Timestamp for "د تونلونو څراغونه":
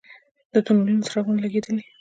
0.53-1.39